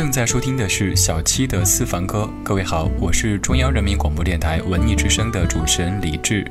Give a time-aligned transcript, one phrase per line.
[0.00, 2.26] 正在收听的是小七的私房歌。
[2.42, 6.42] 各位好，我是中央人民广播电台文艺之声的主持人李志。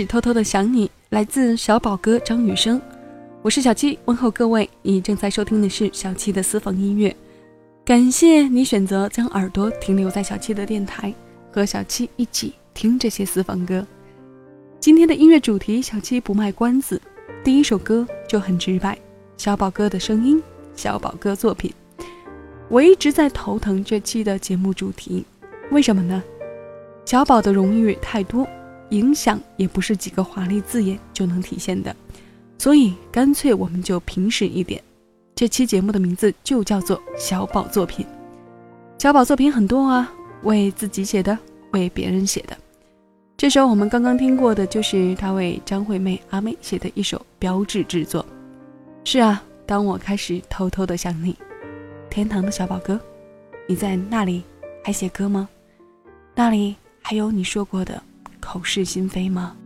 [0.00, 2.80] 始偷偷的想你，来自小宝哥张雨生。
[3.42, 4.66] 我是小七，问候各位。
[4.80, 7.14] 你正在收听的是小七的私房音乐。
[7.84, 11.12] 感谢你选择将耳朵停留在小七的电台，
[11.52, 13.86] 和小七一起听这些私房歌。
[14.78, 16.98] 今天的音乐主题，小七不卖关子。
[17.44, 18.96] 第一首歌就很直白，
[19.36, 20.42] 小宝哥的声音，
[20.74, 21.70] 小宝哥作品。
[22.70, 25.26] 我一直在头疼这期的节目主题，
[25.70, 26.22] 为什么呢？
[27.04, 28.48] 小宝的荣誉太多，
[28.90, 31.94] 影响也不是几个华丽字眼就能体现的。
[32.58, 34.82] 所以干脆我们就平实一点，
[35.34, 38.04] 这期节目的名字就叫做小宝作品。
[38.98, 41.38] 小宝作品很多啊，为自己写的，
[41.72, 42.56] 为别人写的。
[43.38, 48.24] 这首我们刚刚听过的，就是他为张惠妹阿妹写的一首标志之作。
[49.04, 51.34] 是啊，当我开始偷偷的想你，
[52.10, 53.00] 天堂的小宝哥，
[53.66, 54.42] 你在那里
[54.84, 55.48] 还写歌吗？
[56.34, 58.02] 那里还有你说过的
[58.40, 59.56] 口是心非吗？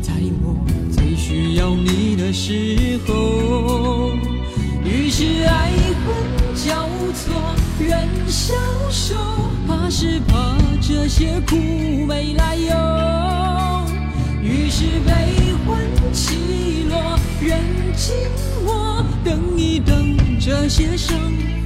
[0.00, 0.12] 在
[0.42, 0.56] 我
[0.90, 4.12] 最需要你的时候，
[4.84, 5.70] 于是爱
[6.04, 7.32] 恨交错，
[7.78, 8.54] 人消
[8.90, 9.16] 瘦，
[9.66, 11.56] 怕是怕这些苦
[12.06, 12.72] 没来由。
[14.42, 15.10] 于是悲
[15.64, 15.78] 欢
[16.12, 17.60] 起落，人
[17.96, 18.14] 静
[18.64, 21.16] 我，等一等，这些伤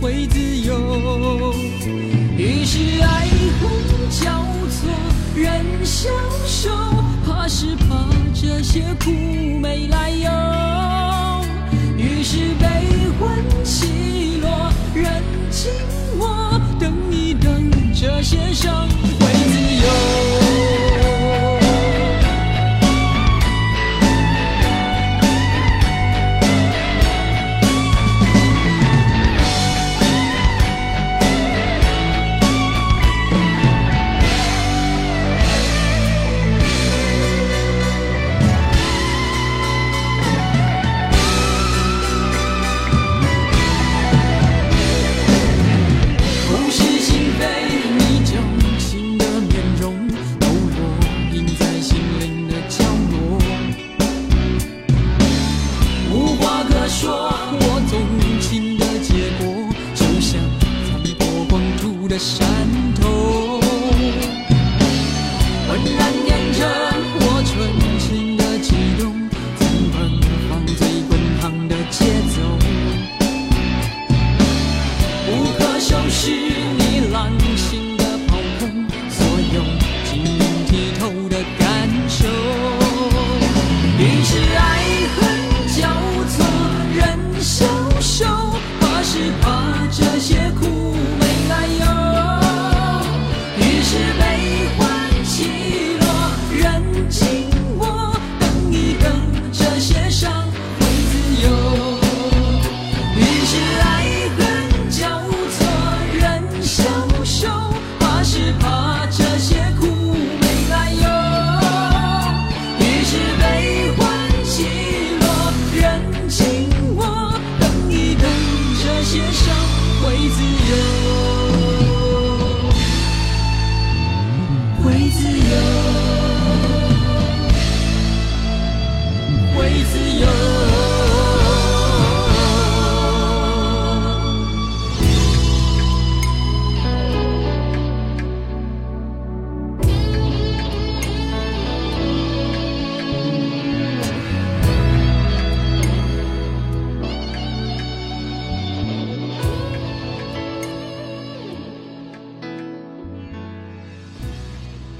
[0.01, 1.55] 会自由。
[2.37, 3.27] 于是爱
[3.61, 3.71] 恨
[4.11, 4.91] 交错，
[5.35, 6.11] 人消
[6.47, 6.71] 瘦，
[7.47, 7.95] 怕是怕
[8.35, 9.13] 这些苦
[9.61, 10.29] 没来由。
[11.97, 12.67] 于是悲
[13.21, 15.71] 欢起落，人静
[16.19, 20.16] 我，等一等，这些伤会自由。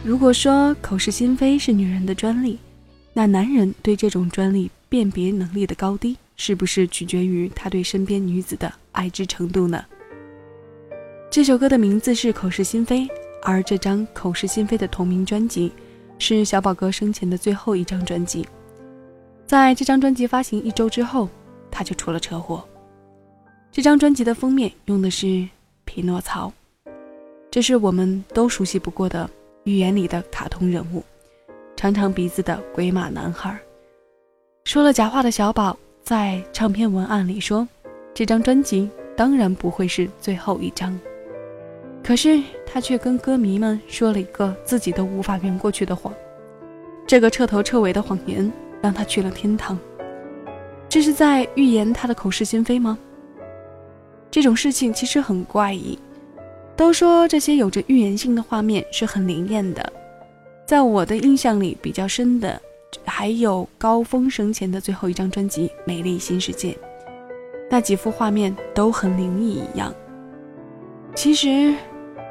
[0.07, 2.57] 如果说口是心非是女人的专利，
[3.13, 9.85] 那男人对这种专利辨别能力的高低，是不是取决于他对身边女子的爱之程度呢？
[11.29, 13.01] 这首歌的名字是《口是心非》，
[13.43, 15.73] 而这张《口是心非》的同名专辑，
[16.21, 18.47] 是小宝哥生前的最后一张专辑。
[19.45, 21.29] 在这张专辑发行一周之后，
[21.69, 22.65] 他就出了车祸。
[23.73, 25.49] 这张专辑的封面用的是
[25.85, 26.53] 匹诺曹，
[27.51, 29.29] 这是我们都熟悉不过的
[29.67, 31.03] 语言里的卡通人物，
[31.75, 33.59] 长长鼻子的鬼马男孩。
[34.63, 37.67] 说了假话的小宝在唱片文案里说
[38.15, 40.97] ：“这张专辑当然不会是最后一张。”
[42.01, 46.15] 可是他却跟歌迷们说了一个自己都无法圆过去的谎，
[47.05, 49.77] 这个彻头彻尾的谎言让他去了天堂。
[50.89, 52.97] 这是在预言他的口是心非吗？
[54.31, 55.99] 这种事情其实很怪异。
[56.77, 59.93] 都说这些有着预言性的画面是很灵验的，
[60.67, 62.61] 在我的印象里比较深的，
[63.05, 66.73] 还有高峰生前的最后一张专辑《美丽新世界》，
[67.71, 69.93] 那几幅画面都很灵异一样。
[71.15, 71.75] 其实。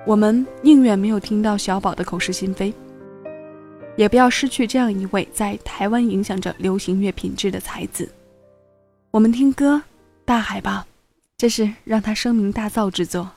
[0.08, 2.72] 我们宁愿没有听到小宝的口是心非，
[3.96, 8.08] 也不要失去这样一位在台湾影响着流行乐品质的才子。
[9.10, 9.78] 我们听歌
[10.24, 10.86] 《大海》吧，
[11.36, 13.28] 这是让他声名大噪之作。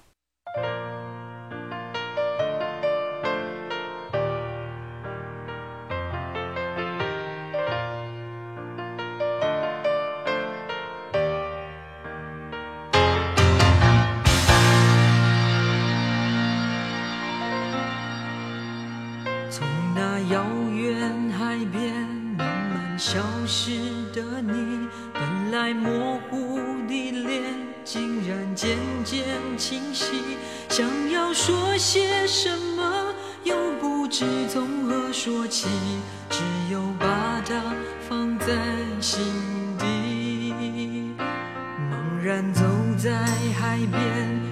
[42.23, 42.63] 然走
[42.97, 43.11] 在
[43.59, 44.01] 海边，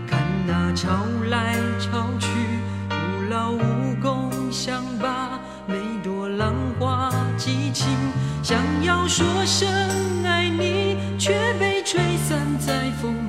[0.07, 2.29] 看那潮来潮去，
[2.89, 2.97] 徒
[3.29, 7.87] 劳无功想把每朵浪花激起，
[8.43, 9.69] 想要说声
[10.25, 13.26] 爱你，却被吹散在风。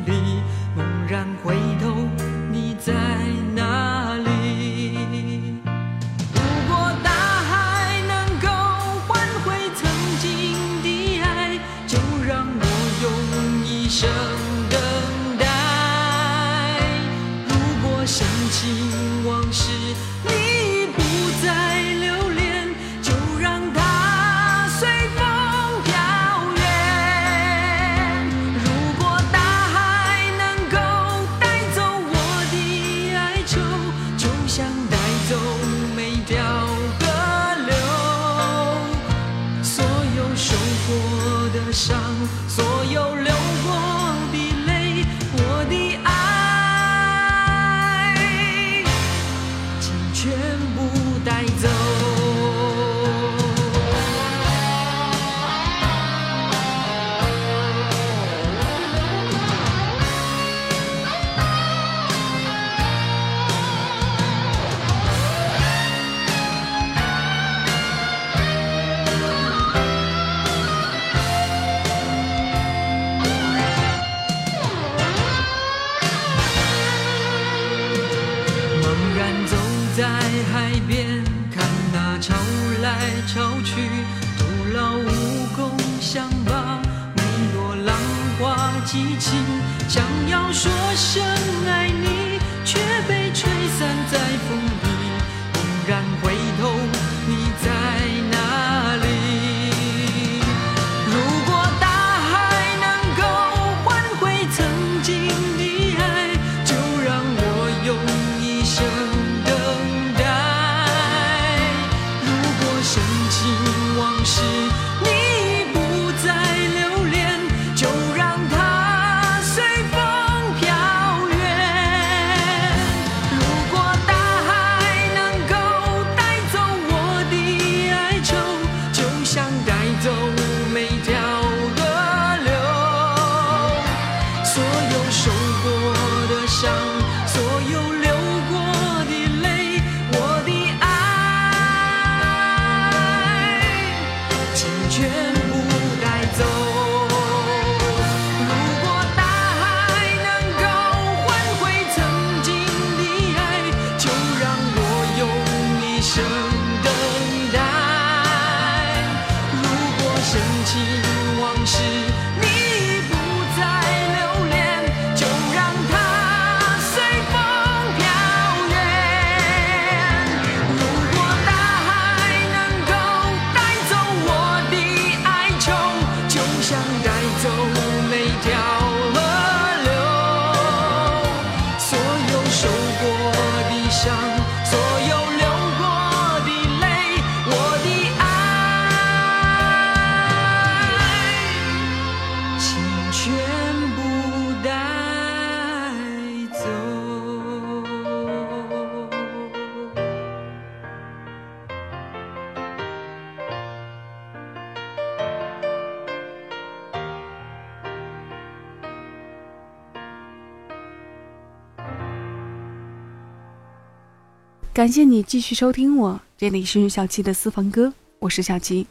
[214.77, 218.85] 感谢你继续收听我，这里是小七的私房歌，我是小七。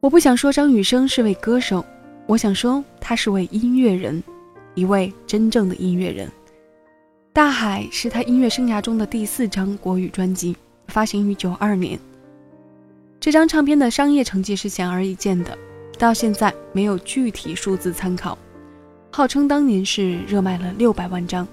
[0.00, 1.84] 我不想说张雨生是位歌手，
[2.24, 4.22] 我想说他是位音乐人，
[4.74, 6.26] 一位真正的音乐人。
[7.30, 10.56] 《大海》是他音乐生涯中的第四张国语专辑，
[10.88, 12.00] 发行于九二年。
[13.20, 15.58] 这张唱片的商业成绩是显而易见的，
[15.98, 18.38] 到现在没有具体数字参考，
[19.10, 21.46] 号称当年是热卖了六百万张。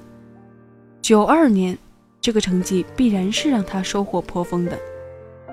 [1.02, 1.78] 九二年。
[2.28, 4.78] 这个成绩必然是让他收获颇丰的。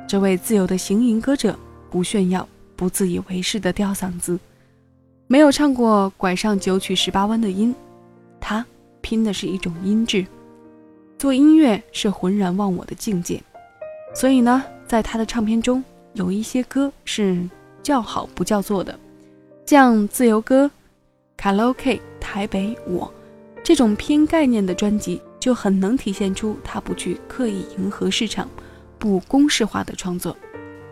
[0.08, 1.56] 这位自由的行吟歌者，
[1.88, 4.37] 不炫耀，不自以为是的吊嗓子，
[5.28, 7.72] 没有唱过拐上九曲十八弯的音，
[8.40, 8.66] 他
[9.02, 10.26] 拼的是一种音质。
[11.16, 13.40] 做音乐是浑然忘我的境界，
[14.12, 15.80] 所以呢，在他的唱片中
[16.14, 17.48] 有一些歌是
[17.84, 18.98] 叫好不叫座的，
[19.64, 20.68] 像自由歌、
[21.37, 23.08] 卡拉 OK、台北我
[23.62, 25.22] 这种偏概念的专辑。
[25.44, 28.48] 就很能体现出他不去刻意迎合市场、
[28.98, 30.35] 不公式化的创作。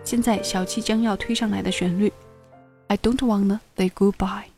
[0.05, 2.13] 现在小七将要推上来的旋律
[2.89, 4.51] ，I don't wanna say goodbye。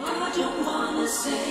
[0.00, 1.47] I don't wanna say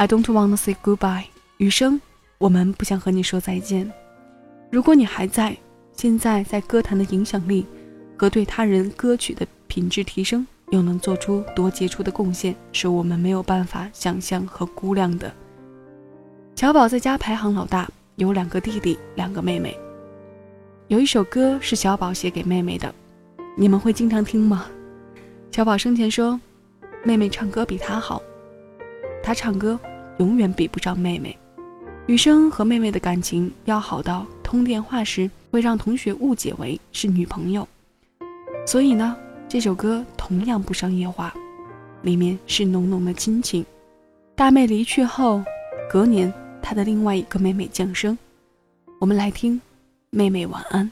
[0.00, 1.24] I don't want to say goodbye，
[1.58, 2.00] 余生
[2.38, 3.92] 我们不想和你说再见。
[4.70, 5.54] 如果你还在，
[5.92, 7.66] 现在在歌坛的影响力
[8.16, 15.30] 和对他人歌曲的品质提升，又能做出多杰出的贡献，是我们没有办法想象和估量的。
[16.56, 17.86] 小宝在家排行老大，
[18.16, 19.78] 有两个弟弟，两个妹妹。
[20.88, 22.90] 有一首歌是小宝写给妹妹的，
[23.54, 24.64] 你们会经常听吗？
[25.50, 26.40] 小宝生前说，
[27.04, 28.22] 妹妹唱歌比他好，
[29.22, 29.78] 他唱歌。
[30.20, 31.36] 永远比不上妹妹。
[32.06, 37.66] 雨生和妹妹的感情要好到通电话时会让同学误解为是女朋友，
[38.66, 39.16] 所以呢，
[39.48, 41.32] 这首歌同样不商业化，
[42.02, 43.64] 里面是浓浓的亲情。
[44.34, 45.42] 大妹离去后，
[45.90, 48.16] 隔年她的另外一个妹妹降生，
[48.98, 49.54] 我们来听
[50.10, 50.86] 《妹妹晚安》。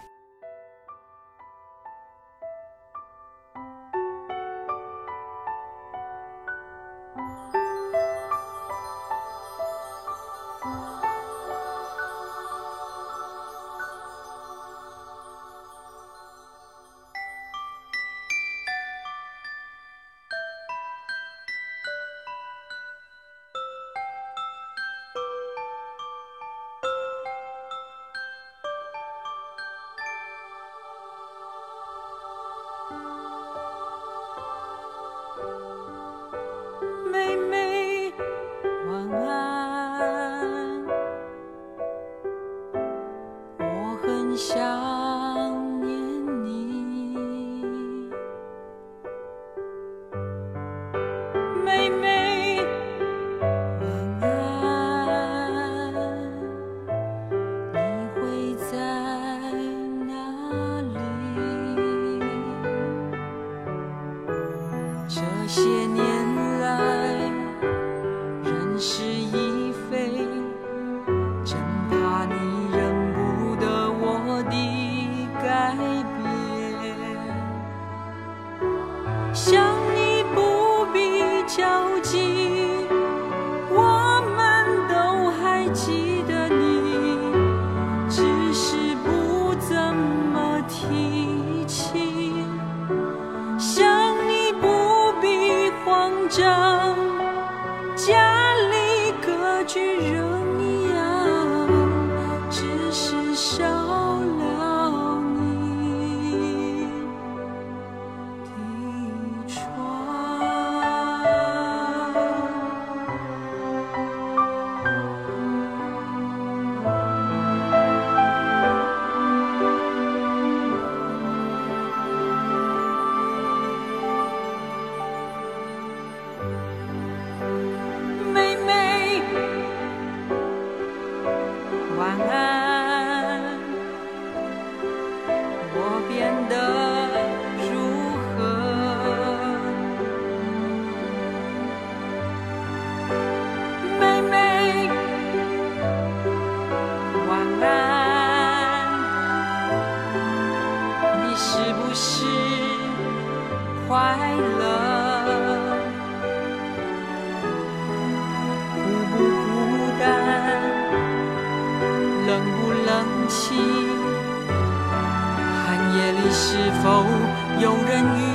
[168.04, 168.27] when you.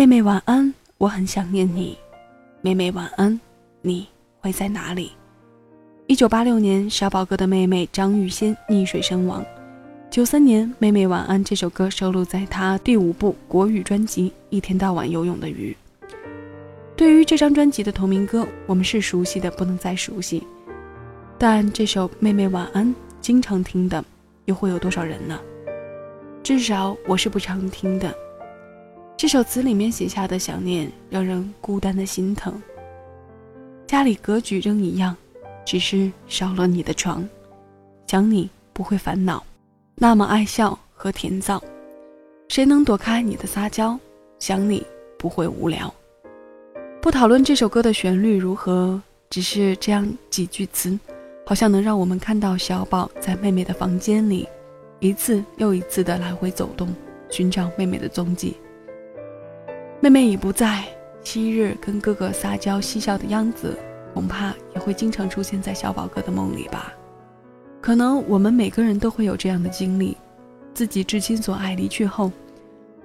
[0.00, 1.94] 妹妹晚安，我很想念你。
[2.62, 3.38] 妹妹晚安，
[3.82, 4.08] 你
[4.40, 5.12] 会在哪里？
[6.06, 9.44] 一九八六年，小宝哥的妹妹张雨仙溺水身亡。
[10.10, 15.76] 九三年，《妹妹晚安》这首歌收录在她第五部国语专辑《一天到晚游泳的鱼》。
[16.96, 20.42] 对于这张专辑的同名歌，我们是熟悉的不能再熟悉，
[21.36, 22.86] 但这首《妹妹晚安》
[23.20, 24.02] 经常听的，
[24.46, 25.38] 又会有多少人呢？
[26.42, 28.10] 至少我是不常听的。
[29.20, 32.58] 这首词里面写下的想念，让人孤单的心疼。
[33.86, 35.14] 家里格局仍一样，
[35.62, 37.28] 只是少了你的床。
[38.06, 39.44] 想你不会烦恼，
[39.94, 41.62] 那么爱笑和甜躁，
[42.48, 44.00] 谁能躲开你的撒娇？
[44.38, 44.82] 想你
[45.18, 45.92] 不会无聊。
[47.02, 50.98] 不讨论这首歌的旋律如何，只是这样几句词，
[51.44, 54.48] 好像能让我们看到小宝在妹妹的房间里，
[54.98, 56.88] 一次又一次的来回走动，
[57.28, 58.56] 寻找妹妹的踪迹。
[60.02, 60.82] 妹妹已不在，
[61.22, 63.76] 昔日跟哥哥撒娇嬉笑的样子，
[64.14, 66.90] 恐怕也会经常出现在小宝哥的梦里吧。
[67.82, 70.16] 可能我们每个人都会有这样的经历：
[70.72, 72.32] 自己至亲所爱离去后，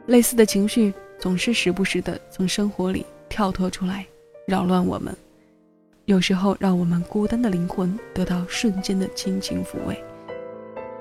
[0.06, 4.06] 类似的情绪总是时不时的从生活里跳脱出来，
[4.48, 5.14] 扰乱我们。
[6.06, 10.02] 有时候让我们孤单的灵魂得到瞬间的亲情抚慰，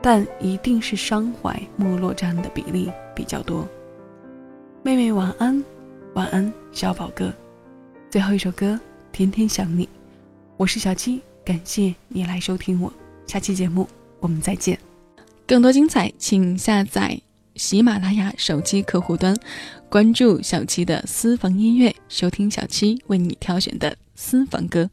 [0.03, 3.65] 但一定是伤怀没落占的比例比较多。
[4.83, 5.63] 妹妹晚安。
[6.15, 7.35] 晚安，小宝哥。
[8.09, 8.75] 最后一首歌
[9.11, 9.85] 《天天想你》，
[10.57, 12.93] 我是小七，感谢你来收听我。
[13.27, 13.89] 下期节目
[14.21, 14.79] 我们再见。
[15.45, 17.21] 更多精彩，请下载
[17.57, 19.37] 喜马拉雅手机客户端，
[19.89, 24.89] 关注小七的私房音乐，收听小七为你挑选的私房歌。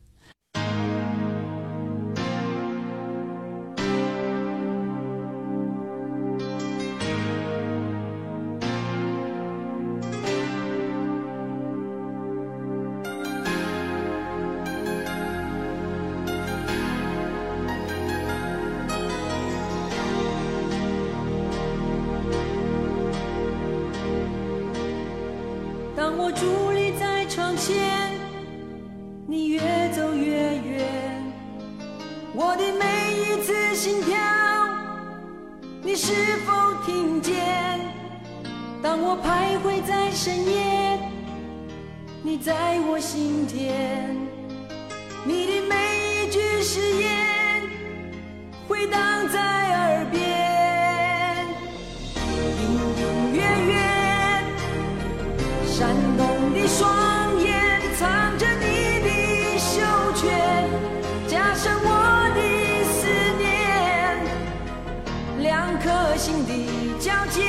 [66.18, 66.54] 心的
[67.00, 67.42] 交界，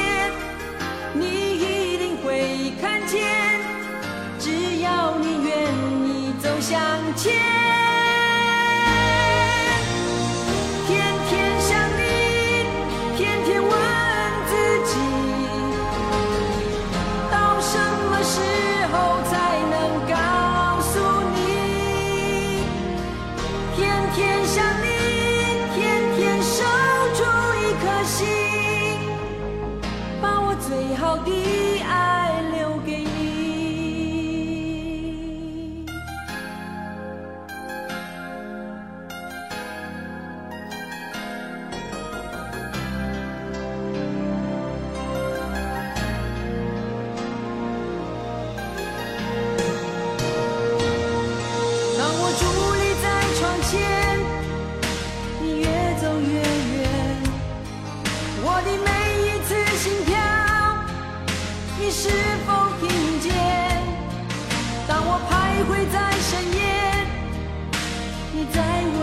[1.14, 3.20] 你一定会看见。
[4.38, 5.72] 只要你愿
[6.07, 6.81] 意走向
[7.16, 7.82] 前。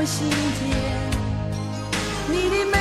[0.10, 0.32] 心间，
[2.32, 2.79] 你的美。